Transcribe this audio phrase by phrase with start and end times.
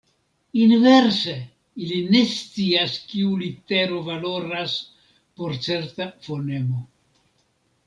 [0.59, 1.33] Inverse,
[1.87, 4.75] ili ne scias, kiu litero valoras
[5.37, 6.83] por certa fonemo.